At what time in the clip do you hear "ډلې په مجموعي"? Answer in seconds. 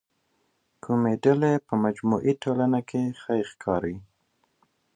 1.23-2.33